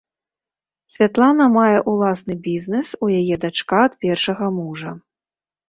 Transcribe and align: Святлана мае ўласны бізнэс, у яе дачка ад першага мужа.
Святлана 0.95 1.45
мае 1.57 1.77
ўласны 1.91 2.33
бізнэс, 2.49 2.87
у 3.03 3.13
яе 3.21 3.35
дачка 3.47 3.85
ад 3.91 3.99
першага 4.07 4.51
мужа. 4.59 4.99